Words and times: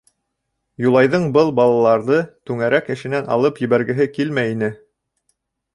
Юлайҙың 0.85 1.27
был 1.35 1.51
балаларҙы 1.59 2.19
түңәрәк 2.51 2.91
эшенән 2.97 3.31
алып 3.37 3.65
ебәргеһе 3.67 4.13
килмәй 4.19 4.57
ине. 4.57 4.77